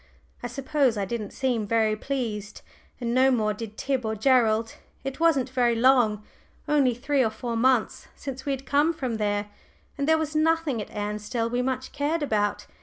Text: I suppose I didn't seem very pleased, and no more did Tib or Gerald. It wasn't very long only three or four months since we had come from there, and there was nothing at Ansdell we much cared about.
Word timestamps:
I 0.41 0.47
suppose 0.47 0.97
I 0.97 1.05
didn't 1.05 1.29
seem 1.29 1.67
very 1.67 1.95
pleased, 1.95 2.61
and 2.99 3.13
no 3.13 3.29
more 3.29 3.53
did 3.53 3.77
Tib 3.77 4.03
or 4.03 4.15
Gerald. 4.15 4.73
It 5.03 5.19
wasn't 5.19 5.51
very 5.51 5.75
long 5.75 6.23
only 6.67 6.95
three 6.95 7.23
or 7.23 7.29
four 7.29 7.55
months 7.55 8.07
since 8.15 8.43
we 8.43 8.51
had 8.51 8.65
come 8.65 8.93
from 8.93 9.17
there, 9.17 9.49
and 9.99 10.07
there 10.07 10.17
was 10.17 10.35
nothing 10.35 10.81
at 10.81 10.89
Ansdell 10.89 11.51
we 11.51 11.61
much 11.61 11.91
cared 11.91 12.23
about. 12.23 12.65